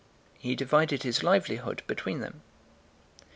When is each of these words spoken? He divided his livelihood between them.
He 0.39 0.55
divided 0.55 1.03
his 1.03 1.21
livelihood 1.21 1.83
between 1.85 2.21
them. 2.21 2.41